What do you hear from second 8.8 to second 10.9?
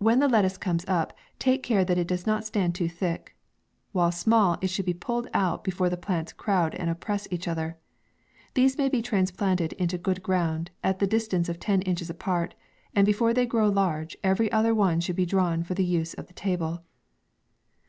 be transplanted into good ground,